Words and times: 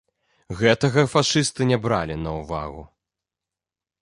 Гэтага 0.61 1.03
фашысты 1.13 1.67
не 1.73 1.77
бралі 1.85 2.15
на 2.25 2.31
ўвагу. 2.39 2.83